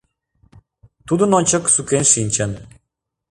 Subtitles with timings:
[1.07, 2.51] Тудын ончык сукен шинчын: